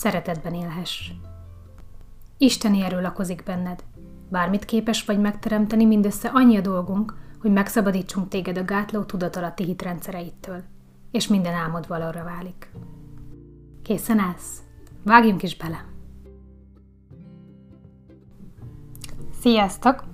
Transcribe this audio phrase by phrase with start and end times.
[0.00, 1.10] szeretetben élhess.
[2.38, 3.84] Isteni erő lakozik benned.
[4.28, 10.62] Bármit képes vagy megteremteni, mindössze annyi a dolgunk, hogy megszabadítsunk téged a gátló tudatalatti hitrendszereittől,
[11.10, 12.70] és minden álmod valóra válik.
[13.82, 14.62] Készen állsz?
[15.04, 15.84] Vágjunk is bele!
[19.40, 20.04] Sziasztok!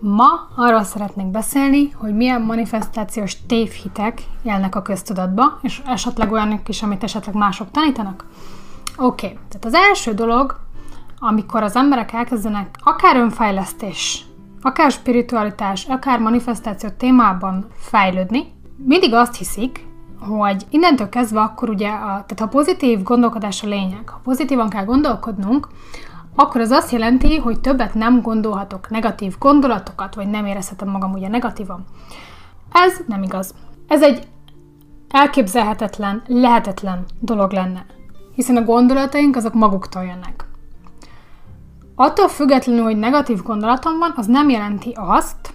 [0.00, 0.26] Ma
[0.56, 7.02] arról szeretnék beszélni, hogy milyen manifestációs tévhitek élnek a köztudatba, és esetleg olyanok is, amit
[7.02, 8.26] esetleg mások tanítanak.
[9.00, 9.38] Oké, okay.
[9.48, 10.60] tehát az első dolog,
[11.18, 14.24] amikor az emberek elkezdenek akár önfejlesztés,
[14.62, 19.86] akár spiritualitás, akár manifestáció témában fejlődni, mindig azt hiszik,
[20.20, 24.84] hogy innentől kezdve akkor ugye, a, tehát ha pozitív gondolkodás a lényeg, ha pozitívan kell
[24.84, 25.68] gondolkodnunk,
[26.34, 31.28] akkor az azt jelenti, hogy többet nem gondolhatok negatív gondolatokat, vagy nem érezhetem magam ugye
[31.28, 31.84] negatívan.
[32.72, 33.54] Ez nem igaz.
[33.88, 34.26] Ez egy
[35.08, 37.86] elképzelhetetlen, lehetetlen dolog lenne,
[38.38, 40.44] hiszen a gondolataink azok maguktól jönnek.
[41.94, 45.54] Attól függetlenül, hogy negatív gondolatom van, az nem jelenti azt,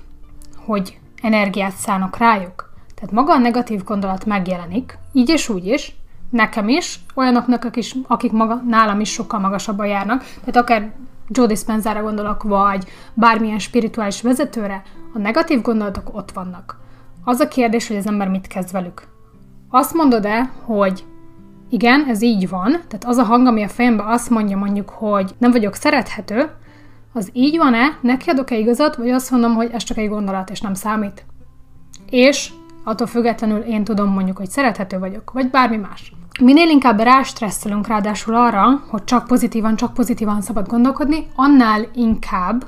[0.66, 2.74] hogy energiát szánok rájuk.
[2.96, 5.96] Tehát maga a negatív gondolat megjelenik, így és úgy is,
[6.30, 10.94] nekem is, olyanoknak, akik, akik maga, nálam is sokkal magasabban járnak, tehát akár
[11.28, 14.82] Joe Dispenzára gondolok, vagy bármilyen spirituális vezetőre,
[15.14, 16.80] a negatív gondolatok ott vannak.
[17.24, 19.08] Az a kérdés, hogy az ember mit kezd velük.
[19.70, 21.06] Azt mondod-e, hogy
[21.74, 25.36] igen, ez így van, tehát az a hang, ami a fejemben azt mondja mondjuk, hogy
[25.38, 26.50] nem vagyok szerethető,
[27.14, 30.62] az így van-e, neki adok-e igazat, vagy azt mondom, hogy ez csak egy gondolat, és
[30.62, 31.26] nem számít.
[32.10, 32.52] És
[32.84, 36.14] attól függetlenül én tudom mondjuk, hogy szerethető vagyok, vagy bármi más.
[36.42, 42.66] Minél inkább rástresszelünk ráadásul arra, hogy csak pozitívan, csak pozitívan szabad gondolkodni, annál inkább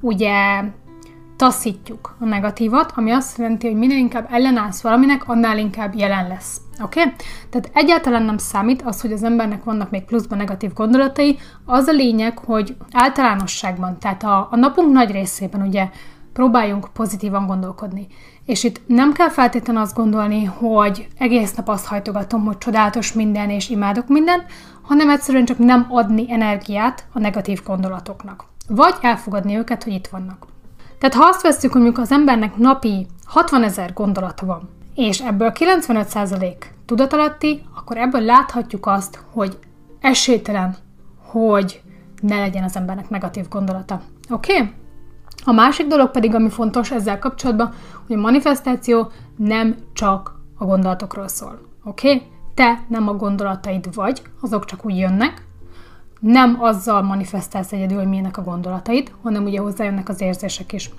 [0.00, 0.62] ugye
[1.38, 6.60] taszítjuk a negatívat, ami azt jelenti, hogy minél inkább ellenállsz valaminek, annál inkább jelen lesz.
[6.82, 7.00] Oké?
[7.00, 7.12] Okay?
[7.50, 11.92] Tehát egyáltalán nem számít az, hogy az embernek vannak még pluszban negatív gondolatai, az a
[11.92, 15.88] lényeg, hogy általánosságban, tehát a, a napunk nagy részében ugye
[16.32, 18.06] próbáljunk pozitívan gondolkodni.
[18.44, 23.50] És itt nem kell feltétlenül azt gondolni, hogy egész nap azt hajtogatom, hogy csodálatos minden
[23.50, 24.44] és imádok mindent,
[24.82, 28.44] hanem egyszerűen csak nem adni energiát a negatív gondolatoknak.
[28.68, 30.47] Vagy elfogadni őket, hogy itt vannak.
[30.98, 36.52] Tehát ha azt veszük, hogy az embernek napi 60 ezer gondolata van, és ebből 95%
[36.86, 39.58] tudatalatti, akkor ebből láthatjuk azt, hogy
[40.00, 40.76] esélytelen,
[41.22, 41.82] hogy
[42.20, 44.00] ne legyen az embernek negatív gondolata.
[44.30, 44.52] Oké?
[44.52, 44.72] Okay?
[45.44, 47.72] A másik dolog pedig, ami fontos ezzel kapcsolatban,
[48.06, 51.60] hogy a manifestáció nem csak a gondolatokról szól.
[51.84, 52.14] Oké?
[52.14, 52.26] Okay?
[52.54, 55.46] Te nem a gondolataid vagy, azok csak úgy jönnek,
[56.20, 60.90] nem azzal manifestálsz egyedül, hogy milyenek a gondolataid, hanem ugye hozzájönnek az érzések is.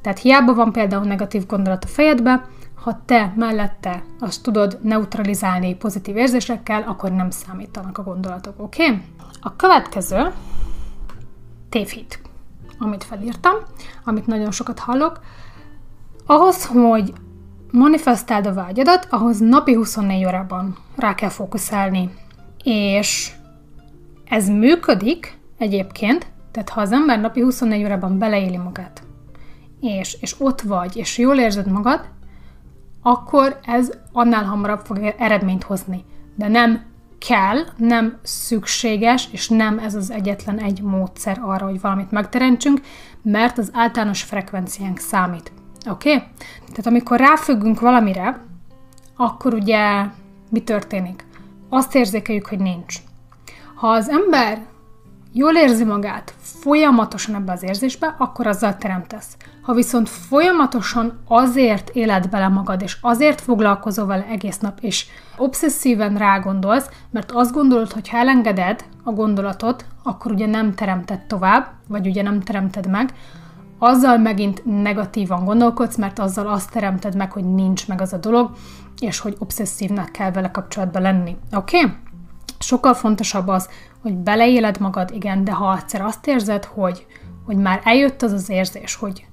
[0.00, 2.44] Tehát hiába van például negatív gondolat a fejedbe,
[2.74, 8.84] ha te mellette azt tudod neutralizálni pozitív érzésekkel, akkor nem számítanak a gondolatok, oké?
[8.84, 9.02] Okay?
[9.40, 10.32] A következő
[11.68, 12.20] tévhit
[12.78, 13.54] amit felírtam,
[14.04, 15.20] amit nagyon sokat hallok,
[16.26, 17.12] ahhoz, hogy
[17.70, 22.10] manifestáld a vágyadat, ahhoz napi 24 órában rá kell fókuszálni.
[22.64, 23.32] És
[24.28, 29.02] ez működik egyébként, tehát ha az ember napi 24 órában beleéli magát,
[29.80, 32.08] és, és ott vagy, és jól érzed magad,
[33.02, 36.04] akkor ez annál hamarabb fog eredményt hozni.
[36.34, 36.84] De nem
[37.18, 42.80] kell, nem szükséges, és nem ez az egyetlen egy módszer arra, hogy valamit megteremtsünk,
[43.22, 45.52] mert az általános frekvenciánk számít.
[45.90, 46.14] Oké?
[46.14, 46.28] Okay?
[46.68, 48.40] Tehát amikor ráfüggünk valamire,
[49.16, 50.04] akkor ugye
[50.50, 51.24] mi történik?
[51.68, 52.96] Azt érzékeljük, hogy nincs.
[53.76, 54.66] Ha az ember
[55.32, 59.36] jól érzi magát folyamatosan ebbe az érzésbe, akkor azzal teremtesz.
[59.62, 65.06] Ha viszont folyamatosan azért éled bele magad, és azért foglalkozol vele egész nap, és
[65.36, 71.66] obszesszíven rágondolsz, mert azt gondolod, hogy ha elengeded a gondolatot, akkor ugye nem teremted tovább,
[71.88, 73.12] vagy ugye nem teremted meg,
[73.78, 78.50] azzal megint negatívan gondolkodsz, mert azzal azt teremted meg, hogy nincs meg az a dolog,
[79.00, 81.36] és hogy obszesszívnek kell vele kapcsolatban lenni.
[81.52, 81.78] Oké?
[81.78, 81.92] Okay?
[82.58, 83.68] Sokkal fontosabb az,
[84.02, 87.06] hogy beleéled magad, igen, de ha egyszer azt érzed, hogy,
[87.44, 89.26] hogy már eljött az az érzés, hogy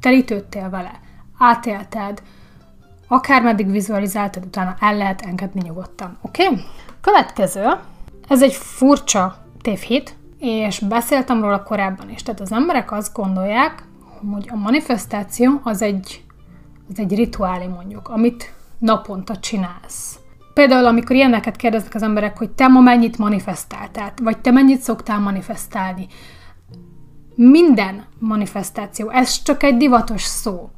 [0.00, 1.00] telítődtél vele,
[1.38, 2.22] átélted,
[3.08, 6.18] akármeddig vizualizáltad, utána el lehet engedni nyugodtan.
[6.22, 6.46] Oké?
[6.46, 6.60] Okay?
[7.00, 7.66] Következő,
[8.28, 12.22] ez egy furcsa tévhit, és beszéltem róla korábban is.
[12.22, 13.84] Tehát az emberek azt gondolják,
[14.32, 16.24] hogy a manifestáció az egy,
[16.90, 20.18] az egy rituálé mondjuk, amit naponta csinálsz.
[20.56, 25.18] Például, amikor ilyeneket kérdeznek az emberek, hogy te ma mennyit manifestáltál, vagy te mennyit szoktál
[25.18, 26.06] manifestálni.
[27.34, 30.70] Minden manifestáció, ez csak egy divatos szó.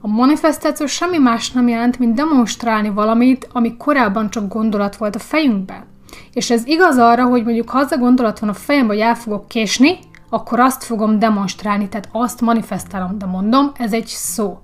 [0.00, 5.18] A manifestáció semmi más nem jelent, mint demonstrálni valamit, ami korábban csak gondolat volt a
[5.18, 5.84] fejünkben.
[6.32, 9.14] És ez igaz arra, hogy mondjuk ha az a gondolat van a fejemben, hogy el
[9.14, 9.98] fogok késni,
[10.30, 14.60] akkor azt fogom demonstrálni, tehát azt manifestálom, de mondom, ez egy szó.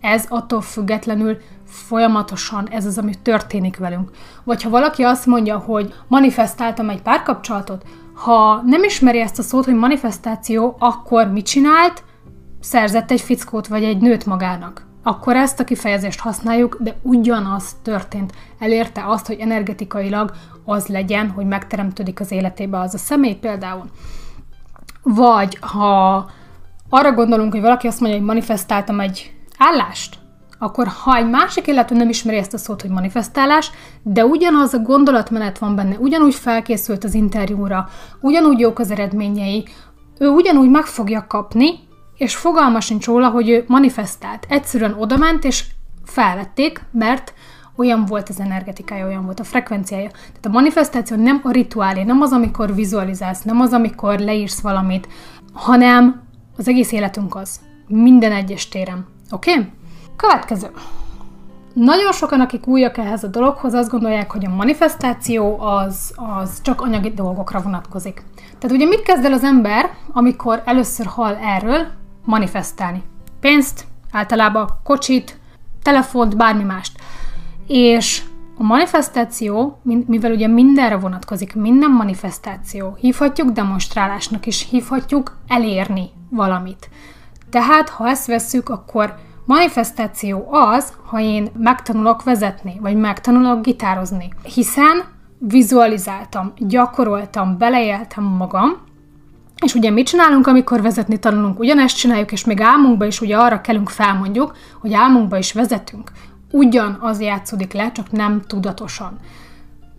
[0.00, 1.36] Ez attól függetlenül
[1.70, 4.10] folyamatosan ez az, ami történik velünk.
[4.44, 7.84] Vagy ha valaki azt mondja, hogy manifestáltam egy párkapcsolatot,
[8.14, 12.04] ha nem ismeri ezt a szót, hogy manifestáció, akkor mit csinált?
[12.60, 14.86] Szerzett egy fickót vagy egy nőt magának.
[15.02, 18.32] Akkor ezt a kifejezést használjuk, de ugyanaz történt.
[18.58, 20.32] Elérte azt, hogy energetikailag
[20.64, 23.84] az legyen, hogy megteremtődik az életébe az a személy például.
[25.02, 26.26] Vagy ha
[26.88, 30.18] arra gondolunk, hogy valaki azt mondja, hogy manifestáltam egy állást,
[30.62, 33.70] akkor ha egy másik illető nem ismeri ezt a szót, hogy manifestálás,
[34.02, 37.88] de ugyanaz a gondolatmenet van benne, ugyanúgy felkészült az interjúra,
[38.20, 39.64] ugyanúgy jók az eredményei,
[40.18, 41.78] ő ugyanúgy meg fogja kapni,
[42.16, 44.46] és fogalma sincs róla, hogy ő manifestált.
[44.48, 45.64] Egyszerűen odament, és
[46.04, 47.34] felvették, mert
[47.76, 50.10] olyan volt az energetikája, olyan volt a frekvenciája.
[50.10, 55.08] Tehát a manifestáció nem a rituálé, nem az, amikor vizualizálsz, nem az, amikor leírsz valamit,
[55.52, 56.22] hanem
[56.56, 57.60] az egész életünk az.
[57.86, 59.06] Minden egyes téren.
[59.30, 59.50] Oké?
[59.50, 59.66] Okay?
[60.20, 60.70] Következő.
[61.74, 66.80] Nagyon sokan, akik újak ehhez a dologhoz, azt gondolják, hogy a manifestáció az, az csak
[66.80, 68.22] anyagi dolgokra vonatkozik.
[68.58, 71.86] Tehát ugye mit kezd el az ember, amikor először hall erről
[72.24, 73.02] manifestálni?
[73.40, 75.38] Pénzt, általában kocsit,
[75.82, 76.98] telefont, bármi mást.
[77.66, 78.22] És
[78.58, 86.90] a manifestáció, mivel ugye mindenre vonatkozik, minden manifestáció, hívhatjuk demonstrálásnak is, hívhatjuk elérni valamit.
[87.50, 89.14] Tehát, ha ezt vesszük, akkor
[89.44, 95.04] Manifestáció az, ha én megtanulok vezetni, vagy megtanulok gitározni, hiszen
[95.38, 98.88] vizualizáltam, gyakoroltam, beleéltem magam,
[99.64, 101.58] és ugye mit csinálunk, amikor vezetni tanulunk?
[101.58, 106.12] Ugyanezt csináljuk, és még álmunkba is ugye arra kellünk felmondjuk, hogy álmunkba is vezetünk.
[106.50, 109.18] Ugyanaz játszódik le, csak nem tudatosan.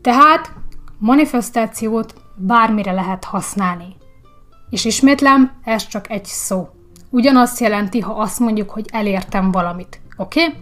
[0.01, 0.51] Tehát
[0.97, 3.95] manifestációt bármire lehet használni.
[4.69, 6.69] És ismétlem, ez csak egy szó
[7.11, 10.01] ugyanazt jelenti, ha azt mondjuk, hogy elértem valamit.
[10.17, 10.43] Oké?
[10.43, 10.55] Okay?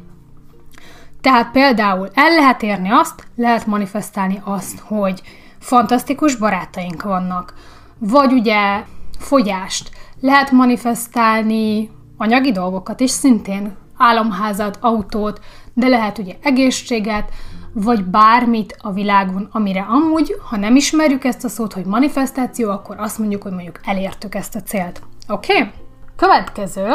[1.21, 5.21] Tehát például el lehet érni azt, lehet manifestálni azt, hogy
[5.59, 7.53] fantasztikus barátaink vannak,
[7.97, 8.83] vagy ugye
[9.17, 15.39] fogyást, lehet manifestálni anyagi dolgokat is szintén, álomházat, autót,
[15.73, 17.31] de lehet ugye egészséget,
[17.73, 22.99] vagy bármit a világon, amire amúgy, ha nem ismerjük ezt a szót, hogy manifestáció, akkor
[22.99, 25.01] azt mondjuk, hogy mondjuk elértük ezt a célt.
[25.27, 25.53] Oké?
[25.53, 25.71] Okay?
[26.19, 26.87] Következő,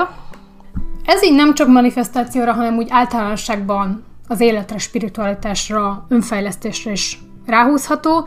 [1.04, 8.26] ez így nem csak manifestációra, hanem úgy általánosságban az életre, spiritualitásra, önfejlesztésre is ráhúzható,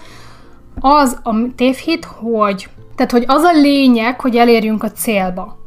[0.80, 5.58] az a tévhit, hogy, tehát, hogy az a lényeg, hogy elérjünk a célba.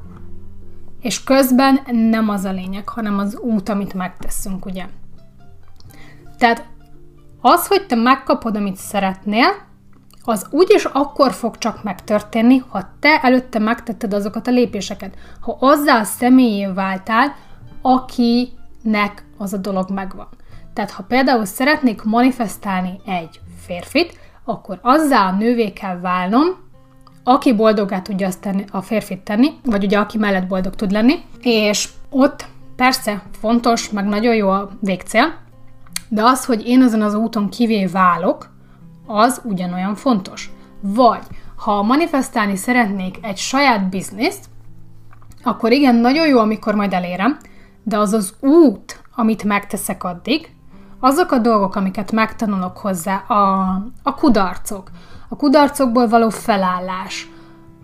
[1.01, 4.85] És közben nem az a lényeg, hanem az út, amit megteszünk, ugye?
[6.39, 6.67] Tehát
[7.41, 9.47] az, hogy te megkapod, amit szeretnél,
[10.25, 15.15] az úgyis akkor fog csak megtörténni, ha te előtte megtetted azokat a lépéseket.
[15.41, 17.35] Ha azzal személyé váltál,
[17.83, 20.29] akinek az a dolog megvan.
[20.73, 26.47] Tehát ha például szeretnék manifestálni egy férfit, akkor azzal a nővé kell válnom,
[27.25, 31.15] aki boldogá tudja azt tenni, a férfit tenni, vagy ugye aki mellett boldog tud lenni,
[31.41, 32.47] és ott
[32.77, 35.35] persze fontos, meg nagyon jó a végcél,
[36.09, 38.50] de az, hogy én ezen az úton kivé válok,
[39.12, 40.50] az ugyanolyan fontos.
[40.81, 41.23] Vagy,
[41.57, 44.45] ha manifestálni szeretnék egy saját bizniszt,
[45.43, 47.37] akkor igen, nagyon jó, amikor majd elérem,
[47.83, 50.55] de az az út, amit megteszek addig,
[51.00, 53.62] azok a dolgok, amiket megtanulok hozzá, a,
[54.02, 54.90] a kudarcok,
[55.29, 57.29] a kudarcokból való felállás,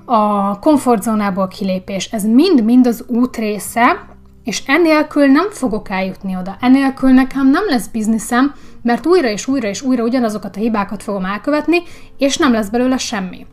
[0.04, 4.06] a komfortzónából kilépés, ez mind-mind az út része,
[4.47, 6.57] és enélkül nem fogok eljutni oda.
[6.61, 11.25] Enélkül nekem nem lesz bizniszem, mert újra és újra és újra ugyanazokat a hibákat fogom
[11.25, 11.83] elkövetni,
[12.19, 13.47] és nem lesz belőle semmi.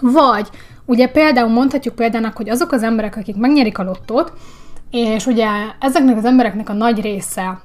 [0.00, 0.48] Vagy,
[0.84, 4.32] ugye például mondhatjuk példának, hogy azok az emberek, akik megnyerik a lottót,
[4.90, 5.48] és ugye
[5.78, 7.60] ezeknek az embereknek a nagy része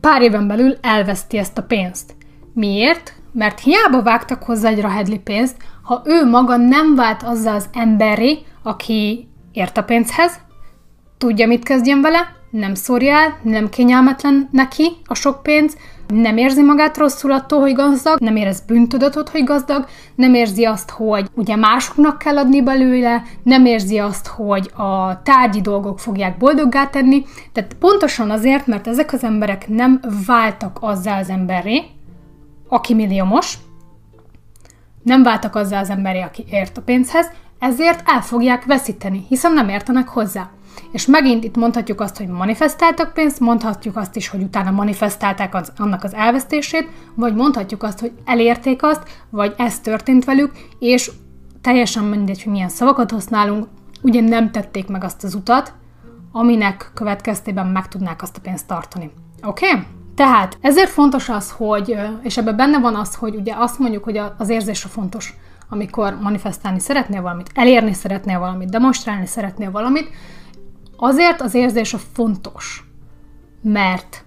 [0.00, 2.14] pár éven belül elveszti ezt a pénzt.
[2.54, 3.14] Miért?
[3.32, 8.44] Mert hiába vágtak hozzá egy rahedli pénzt, ha ő maga nem vált azzal az emberi,
[8.62, 10.44] aki ért a pénzhez,
[11.18, 15.76] tudja, mit kezdjen vele, nem szórja el, nem kényelmetlen neki a sok pénz,
[16.08, 20.90] nem érzi magát rosszul attól, hogy gazdag, nem érez bűntudatot, hogy gazdag, nem érzi azt,
[20.90, 26.86] hogy ugye másoknak kell adni belőle, nem érzi azt, hogy a tárgyi dolgok fogják boldoggá
[26.86, 27.24] tenni.
[27.52, 31.82] Tehát pontosan azért, mert ezek az emberek nem váltak azzal az emberré,
[32.68, 33.58] aki milliómos,
[35.02, 39.68] nem váltak azzal az emberré, aki ért a pénzhez, ezért el fogják veszíteni, hiszen nem
[39.68, 40.50] értenek hozzá.
[40.92, 45.72] És megint itt mondhatjuk azt, hogy manifestáltak pénzt, mondhatjuk azt is, hogy utána manifestálták az,
[45.76, 51.10] annak az elvesztését, vagy mondhatjuk azt, hogy elérték azt, vagy ez történt velük, és
[51.60, 53.66] teljesen mindegy, hogy milyen szavakat használunk,
[54.02, 55.72] ugye nem tették meg azt az utat,
[56.32, 59.10] aminek következtében meg tudnák azt a pénzt tartani.
[59.42, 59.68] Oké?
[59.70, 59.82] Okay?
[60.14, 64.20] Tehát ezért fontos az, hogy, és ebben benne van az, hogy ugye azt mondjuk, hogy
[64.38, 65.34] az érzés a fontos,
[65.68, 70.10] amikor manifestálni szeretnél valamit, elérni szeretnél valamit, demonstrálni szeretnél valamit,
[70.96, 72.84] Azért az érzés a fontos,
[73.62, 74.24] mert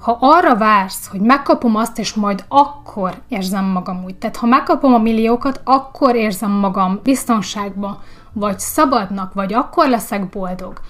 [0.00, 4.94] ha arra vársz, hogy megkapom azt, és majd akkor érzem magam úgy, tehát ha megkapom
[4.94, 7.98] a milliókat, akkor érzem magam biztonságban,
[8.32, 10.80] vagy szabadnak, vagy akkor leszek boldog,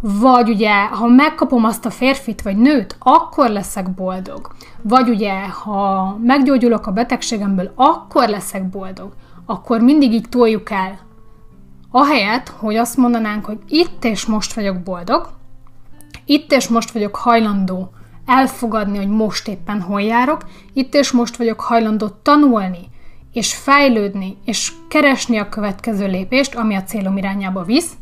[0.00, 4.54] vagy ugye, ha megkapom azt a férfit vagy nőt, akkor leszek boldog.
[4.82, 9.12] Vagy ugye, ha meggyógyulok a betegségemből, akkor leszek boldog.
[9.46, 10.98] Akkor mindig így toljuk el
[11.98, 15.28] Ahelyett, hogy azt mondanánk, hogy itt és most vagyok boldog,
[16.24, 17.90] itt és most vagyok hajlandó
[18.26, 20.40] elfogadni, hogy most éppen hol járok,
[20.72, 22.88] itt és most vagyok hajlandó tanulni,
[23.32, 27.92] és fejlődni, és keresni a következő lépést, ami a célom irányába visz,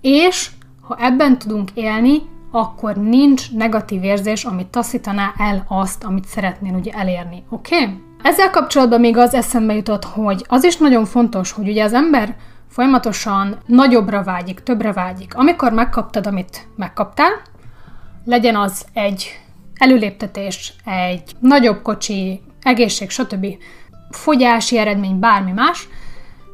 [0.00, 0.50] és
[0.80, 6.92] ha ebben tudunk élni, akkor nincs negatív érzés, ami taszítaná el azt, amit szeretnél ugye
[6.92, 7.42] elérni.
[7.48, 7.82] Oké?
[7.82, 8.02] Okay?
[8.22, 12.36] Ezzel kapcsolatban még az eszembe jutott, hogy az is nagyon fontos, hogy ugye az ember
[12.76, 15.34] folyamatosan nagyobbra vágyik, többre vágyik.
[15.34, 17.30] Amikor megkaptad, amit megkaptál,
[18.24, 19.40] legyen az egy
[19.74, 23.46] előléptetés, egy nagyobb kocsi, egészség, stb.
[24.10, 25.88] fogyási eredmény, bármi más,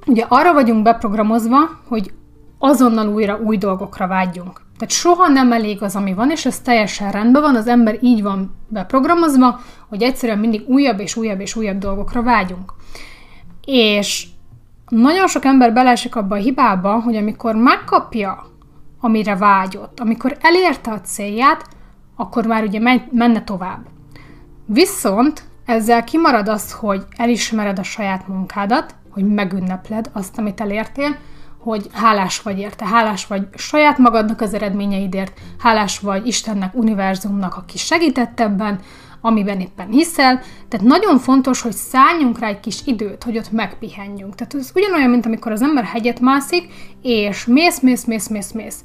[0.07, 2.13] ugye arra vagyunk beprogramozva, hogy
[2.59, 4.61] azonnal újra új dolgokra vágyjunk.
[4.79, 8.23] Tehát soha nem elég az, ami van, és ez teljesen rendben van, az ember így
[8.23, 12.75] van beprogramozva, hogy egyszerűen mindig újabb és újabb és újabb dolgokra vágyunk.
[13.65, 14.27] És
[15.01, 18.47] nagyon sok ember belesik abba a hibába, hogy amikor megkapja,
[19.01, 21.67] amire vágyott, amikor elérte a célját,
[22.17, 23.87] akkor már ugye menne tovább.
[24.67, 31.17] Viszont ezzel kimarad az, hogy elismered a saját munkádat, hogy megünnepled azt, amit elértél,
[31.59, 37.79] hogy hálás vagy érte, hálás vagy saját magadnak az eredményeidért, hálás vagy Istennek, univerzumnak, aki
[37.79, 38.81] segített ebben,
[39.23, 40.41] amiben éppen hiszel.
[40.69, 44.35] Tehát nagyon fontos, hogy szálljunk rá egy kis időt, hogy ott megpihenjünk.
[44.35, 46.69] Tehát ez ugyanolyan, mint amikor az ember hegyet mászik,
[47.03, 48.85] és mész, mész, mész, mész, mész.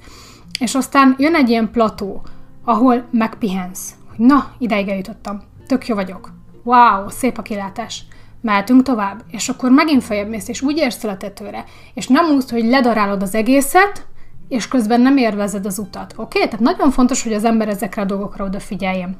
[0.59, 2.21] És aztán jön egy ilyen plató,
[2.63, 3.91] ahol megpihensz.
[4.09, 5.41] Hogy na, ideig eljutottam.
[5.67, 6.31] Tök jó vagyok.
[6.63, 8.03] Wow, szép a kilátás
[8.41, 11.63] mehetünk tovább, és akkor megint feljebb mész, és úgy érsz a tetőre,
[11.93, 14.05] és nem úgy, hogy ledarálod az egészet,
[14.47, 16.13] és közben nem érvezed az utat.
[16.15, 16.21] Oké?
[16.21, 16.41] Okay?
[16.41, 19.17] Tehát nagyon fontos, hogy az ember ezekre a dolgokra odafigyeljen.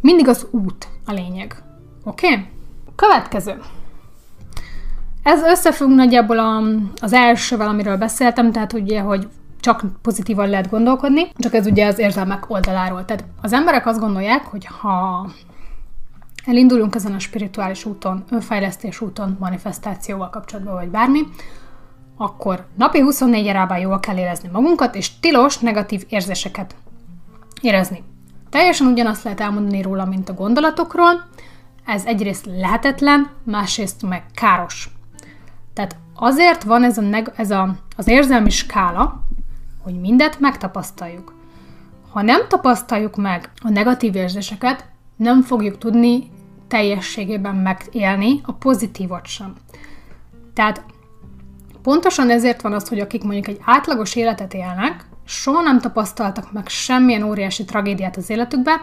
[0.00, 1.62] Mindig az út a lényeg.
[2.04, 2.26] Oké?
[2.26, 2.46] Okay?
[2.96, 3.60] Következő.
[5.22, 6.62] Ez összefügg nagyjából a,
[7.00, 9.28] az elsővel, amiről beszéltem, tehát ugye, hogy
[9.60, 13.04] csak pozitívan lehet gondolkodni, csak ez ugye az érzelmek oldaláról.
[13.04, 15.26] Tehát az emberek azt gondolják, hogy ha
[16.44, 21.20] elindulunk ezen a spirituális úton, önfejlesztés úton, manifestációval kapcsolatban, vagy bármi,
[22.16, 26.74] akkor napi 24 órában jól kell érezni magunkat, és tilos negatív érzéseket
[27.60, 28.02] érezni.
[28.56, 31.24] Teljesen ugyanazt lehet elmondani róla, mint a gondolatokról.
[31.86, 34.90] Ez egyrészt lehetetlen, másrészt meg káros.
[35.72, 39.24] Tehát azért van ez, a neg- ez a, az érzelmi skála,
[39.82, 41.34] hogy mindet megtapasztaljuk.
[42.10, 46.30] Ha nem tapasztaljuk meg a negatív érzéseket, nem fogjuk tudni
[46.68, 49.54] teljességében megélni a pozitívat sem.
[50.54, 50.84] Tehát
[51.82, 56.68] pontosan ezért van az, hogy akik mondjuk egy átlagos életet élnek, soha nem tapasztaltak meg
[56.68, 58.80] semmilyen óriási tragédiát az életükbe,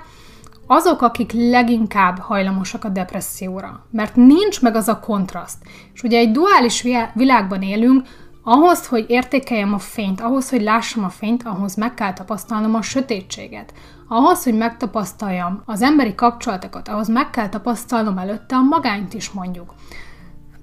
[0.67, 5.57] azok, akik leginkább hajlamosak a depresszióra, mert nincs meg az a kontraszt.
[5.93, 8.07] És ugye egy duális világban élünk,
[8.43, 12.81] ahhoz, hogy értékeljem a fényt, ahhoz, hogy lássam a fényt, ahhoz meg kell tapasztalnom a
[12.81, 13.73] sötétséget.
[14.07, 19.73] Ahhoz, hogy megtapasztaljam az emberi kapcsolatokat, ahhoz meg kell tapasztalnom előtte a magányt is mondjuk.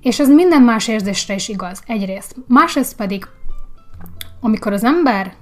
[0.00, 2.37] És ez minden más érzésre is igaz, egyrészt.
[2.46, 3.26] Másrészt pedig,
[4.40, 5.34] amikor az ember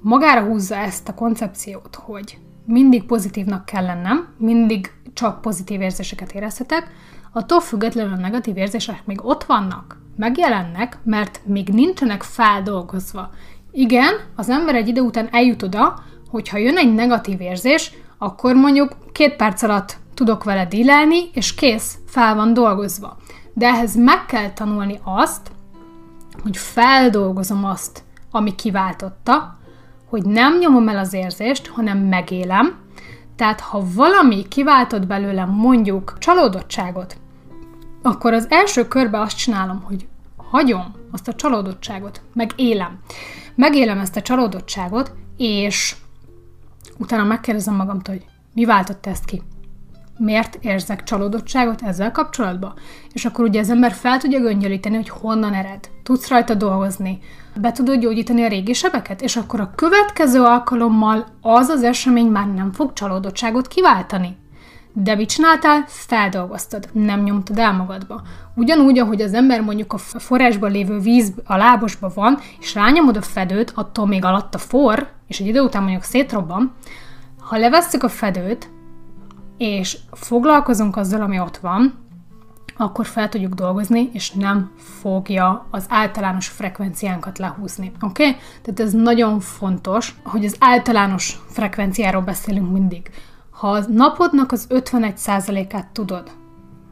[0.00, 6.90] magára húzza ezt a koncepciót, hogy mindig pozitívnak kell lennem, mindig csak pozitív érzéseket érezhetek,
[7.32, 13.30] attól függetlenül a negatív érzések még ott vannak, megjelennek, mert még nincsenek feldolgozva.
[13.72, 15.98] Igen, az ember egy idő után eljut oda,
[16.30, 21.98] hogyha jön egy negatív érzés, akkor mondjuk két perc alatt tudok vele dílelni, és kész,
[22.06, 23.16] fel van dolgozva.
[23.54, 25.50] De ehhez meg kell tanulni azt,
[26.42, 29.58] hogy feldolgozom azt, ami kiváltotta,
[30.10, 32.78] hogy nem nyomom el az érzést, hanem megélem.
[33.36, 37.16] Tehát ha valami kiváltott belőlem mondjuk csalódottságot,
[38.02, 42.98] akkor az első körbe azt csinálom, hogy hagyom azt a csalódottságot, meg élem.
[43.54, 45.96] Megélem ezt a csalódottságot, és
[46.98, 48.24] utána megkérdezem magamtól, hogy
[48.54, 49.42] mi váltotta ezt ki?
[50.22, 52.74] Miért érzek csalódottságot ezzel kapcsolatban?
[53.12, 55.90] És akkor ugye az ember fel tudja göngyölíteni, hogy honnan ered.
[56.02, 57.18] Tudsz rajta dolgozni,
[57.54, 62.46] be tudod gyógyítani a régi sebeket, és akkor a következő alkalommal az az esemény már
[62.46, 64.36] nem fog csalódottságot kiváltani.
[64.92, 65.84] De mit csináltál?
[65.86, 68.22] Feldolgoztad, nem nyomtad el magadba.
[68.54, 73.22] Ugyanúgy, ahogy az ember mondjuk a forrásban lévő víz a lábosba van, és rányomod a
[73.22, 76.74] fedőt, attól még alatt a for, és egy idő után mondjuk szétrobban,
[77.38, 78.70] ha levesszük a fedőt,
[79.60, 81.94] és foglalkozunk azzal, ami ott van,
[82.76, 87.92] akkor fel tudjuk dolgozni, és nem fogja az általános frekvenciánkat lehúzni.
[88.00, 88.26] Oké?
[88.26, 88.40] Okay?
[88.62, 93.10] Tehát ez nagyon fontos, hogy az általános frekvenciáról beszélünk mindig.
[93.50, 96.30] Ha a napodnak az 51%-át tudod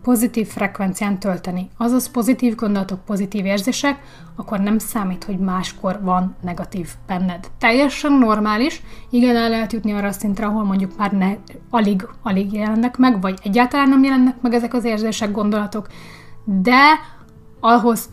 [0.03, 3.99] pozitív frekvencián tölteni, azaz pozitív gondolatok, pozitív érzések,
[4.37, 7.51] akkor nem számít, hogy máskor van negatív benned.
[7.59, 11.35] Teljesen normális, igen, el lehet jutni arra a szintre, ahol mondjuk már ne,
[11.71, 15.87] alig, alig jelennek meg, vagy egyáltalán nem jelennek meg ezek az érzések, gondolatok,
[16.45, 16.83] de
[17.61, 18.09] ahhoz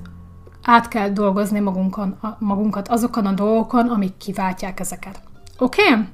[0.63, 5.19] át kell dolgozni magunkon, magunkat azokon a dolgokon, amik kiváltják ezeket.
[5.57, 5.81] Oké?
[5.89, 6.05] Okay?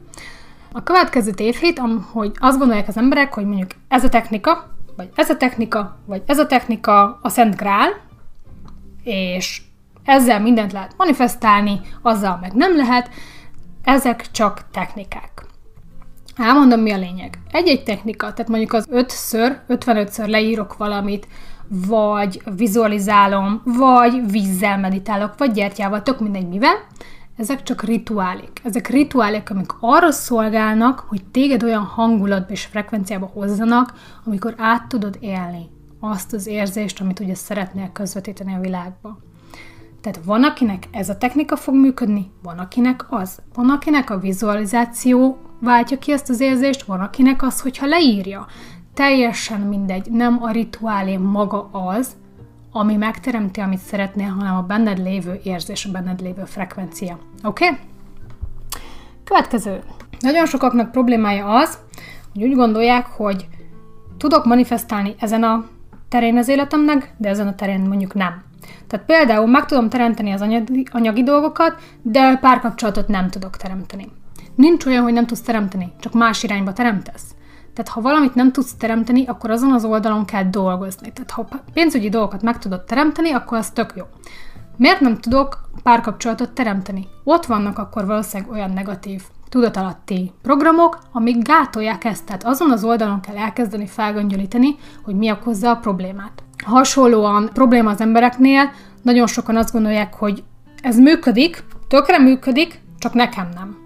[0.74, 4.70] A következő tévhét, hogy azt gondolják az emberek, hogy mondjuk ez a technika,
[5.02, 7.90] vagy ez a technika, vagy ez a technika a Szent Grál,
[9.04, 9.62] és
[10.04, 13.10] ezzel mindent lehet manifestálni, azzal meg nem lehet,
[13.84, 15.46] ezek csak technikák.
[16.38, 17.40] Elmondom, mi a lényeg.
[17.52, 21.28] Egy-egy technika, tehát mondjuk az 5-ször, 55-ször leírok valamit,
[21.68, 26.76] vagy vizualizálom, vagy vízzel meditálok, vagy gyertyával, tök mindegy mivel,
[27.42, 28.62] ezek csak rituálék.
[28.64, 33.94] Ezek rituálék, amik arra szolgálnak, hogy téged olyan hangulatba és frekvenciába hozzanak,
[34.26, 39.18] amikor át tudod élni azt az érzést, amit ugye szeretnél közvetíteni a világba.
[40.02, 43.40] Tehát van, akinek ez a technika fog működni, van, akinek az.
[43.54, 48.48] Van, akinek a vizualizáció váltja ki ezt az érzést, van, akinek az, hogyha leírja.
[48.94, 52.16] Teljesen mindegy, nem a rituálé maga az,
[52.72, 57.20] ami megteremti, amit szeretnél, hanem a benned lévő érzés, a benned lévő frekvencia.
[57.44, 57.66] Oké?
[57.66, 57.78] Okay?
[59.24, 59.82] Következő.
[60.20, 61.78] Nagyon sokaknak problémája az,
[62.34, 63.48] hogy úgy gondolják, hogy
[64.18, 65.66] tudok manifestálni ezen a
[66.10, 68.44] terén az életemnek, de ezen a terén mondjuk nem.
[68.88, 74.08] Tehát például meg tudom teremteni az anyagi, anyagi dolgokat, de párkapcsolatot nem tudok teremteni.
[74.56, 77.36] Nincs olyan, hogy nem tudsz teremteni, csak más irányba teremtesz.
[77.74, 81.14] Tehát ha valamit nem tudsz teremteni, akkor azon az oldalon kell dolgozni.
[81.14, 84.04] Tehát ha pénzügyi dolgokat meg tudod teremteni, akkor az tök jó.
[84.78, 87.08] Miért nem tudok párkapcsolatot teremteni?
[87.24, 92.26] Ott vannak akkor valószínűleg olyan negatív tudatalatti programok, amik gátolják ezt.
[92.26, 96.44] Tehát azon az oldalon kell elkezdeni felgöngyölíteni, hogy mi okozza a problémát.
[96.66, 100.44] Hasonlóan probléma az embereknél, nagyon sokan azt gondolják, hogy
[100.82, 103.81] ez működik, tökre működik, csak nekem nem.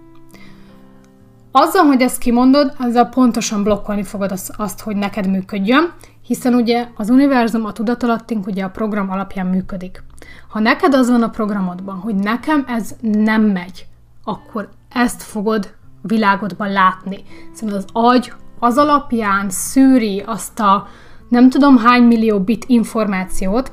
[1.58, 5.92] Azzal, hogy ezt kimondod, azzal pontosan blokkolni fogod azt, azt, hogy neked működjön,
[6.22, 10.02] hiszen ugye az univerzum, a tudatalattunk ugye a program alapján működik.
[10.48, 13.86] Ha neked az van a programodban, hogy nekem ez nem megy,
[14.24, 17.24] akkor ezt fogod világodban látni.
[17.52, 20.86] Szóval az agy az alapján szűri azt a
[21.28, 23.72] nem tudom hány millió bit információt,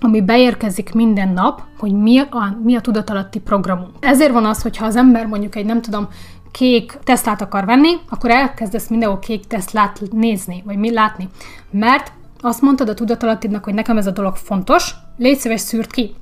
[0.00, 3.90] ami beérkezik minden nap, hogy mi a, mi a tudatalatti programunk.
[4.00, 6.08] Ezért van az, hogyha az ember mondjuk egy nem tudom
[6.50, 11.28] kék Teslát akar venni, akkor elkezdesz mindenhol kék Teslát nézni, vagy mi látni.
[11.70, 16.14] Mert azt mondtad a tudatalattidnak, hogy nekem ez a dolog fontos, légy szíves szűrt ki.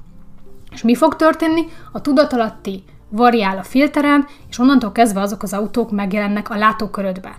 [0.73, 1.65] És mi fog történni?
[1.93, 7.37] A tudatalatti variál a filteren, és onnantól kezdve azok az autók megjelennek a látókörödbe.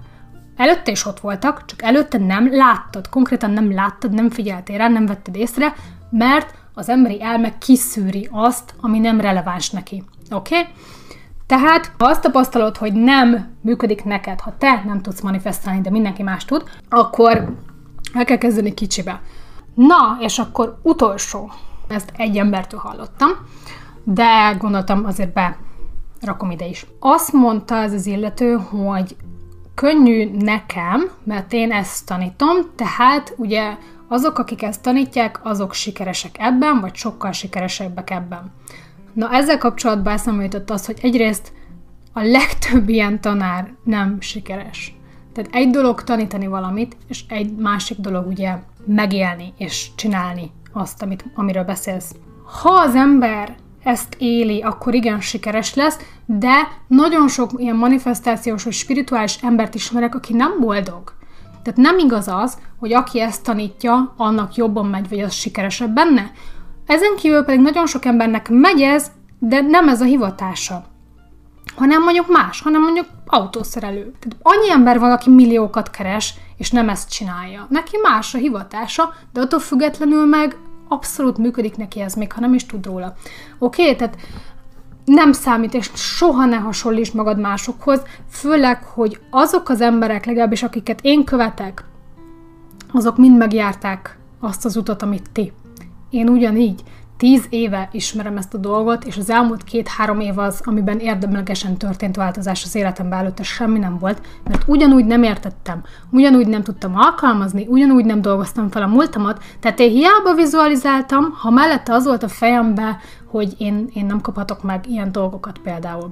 [0.55, 5.05] előtte is ott voltak, csak előtte nem láttad, konkrétan nem láttad, nem figyeltél rá, nem
[5.05, 5.73] vetted észre,
[6.09, 10.03] mert az emberi elme kiszűri azt, ami nem releváns neki.
[10.31, 10.59] Oké?
[10.59, 10.73] Okay?
[11.47, 16.23] Tehát, ha azt tapasztalod, hogy nem működik neked, ha te nem tudsz manifestálni, de mindenki
[16.23, 17.55] más tud, akkor
[18.13, 19.21] el kell kezdeni kicsibe.
[19.73, 21.51] Na, és akkor utolsó.
[21.87, 23.29] Ezt egy embertől hallottam,
[24.03, 25.57] de gondoltam azért be
[26.21, 26.85] rakom ide is.
[26.99, 29.15] Azt mondta ez az illető, hogy
[29.75, 36.79] könnyű nekem, mert én ezt tanítom, tehát ugye azok, akik ezt tanítják, azok sikeresek ebben,
[36.79, 38.51] vagy sokkal sikeresebbek ebben.
[39.17, 41.51] Na ezzel kapcsolatban eszembe jutott az, hogy egyrészt
[42.13, 44.95] a legtöbb ilyen tanár nem sikeres.
[45.33, 51.25] Tehát egy dolog tanítani valamit, és egy másik dolog ugye megélni és csinálni azt, amit,
[51.35, 52.15] amiről beszélsz.
[52.61, 56.53] Ha az ember ezt éli, akkor igen sikeres lesz, de
[56.87, 61.13] nagyon sok ilyen manifestációs vagy spirituális embert ismerek, aki nem boldog.
[61.63, 66.31] Tehát nem igaz az, hogy aki ezt tanítja, annak jobban megy, vagy az sikeresebb benne.
[66.87, 70.85] Ezen kívül pedig nagyon sok embernek megy ez, de nem ez a hivatása
[71.77, 74.13] hanem mondjuk más, hanem mondjuk autószerelő.
[74.19, 77.67] Tehát annyi ember van, aki milliókat keres, és nem ezt csinálja.
[77.69, 82.53] Neki más a hivatása, de attól függetlenül meg abszolút működik neki ez, még ha nem
[82.53, 83.13] is tud róla.
[83.59, 83.95] Oké, okay?
[83.95, 84.17] tehát
[85.05, 90.99] nem számít, és soha ne hasonlíts magad másokhoz, főleg, hogy azok az emberek, legalábbis akiket
[91.01, 91.83] én követek,
[92.93, 95.51] azok mind megjárták azt az utat, amit ti.
[96.09, 96.83] Én ugyanígy.
[97.17, 102.15] Tíz éve ismerem ezt a dolgot, és az elmúlt két-három év az, amiben érdemlegesen történt
[102.15, 107.65] változás az életemben, előtte semmi nem volt, mert ugyanúgy nem értettem, ugyanúgy nem tudtam alkalmazni,
[107.67, 112.27] ugyanúgy nem dolgoztam fel a múltamat, tehát én hiába vizualizáltam, ha mellette az volt a
[112.27, 116.09] fejembe, hogy én, én nem kaphatok meg ilyen dolgokat például.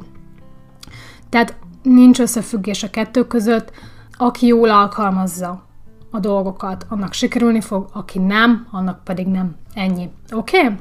[1.29, 3.71] Tehát nincs összefüggés a kettő között,
[4.17, 5.65] aki jól alkalmazza
[6.15, 9.56] a dolgokat, annak sikerülni fog, aki nem, annak pedig nem.
[9.73, 10.10] Ennyi.
[10.32, 10.58] Oké?
[10.58, 10.75] Okay?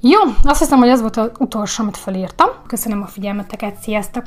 [0.00, 2.48] Jó, azt hiszem, hogy ez volt az utolsó, amit felírtam.
[2.66, 4.24] Köszönöm a figyelmeteket, sziasztok!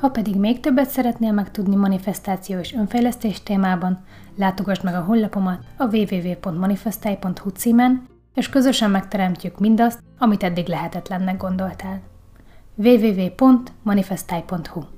[0.00, 4.04] Ha pedig még többet szeretnél megtudni manifestáció és önfejlesztés témában,
[4.36, 12.00] látogass meg a honlapomat a www.manifestai.hu címen, és közösen megteremtjük mindazt, amit eddig lehetetlennek gondoltál.
[12.74, 14.97] www.manifestai.hu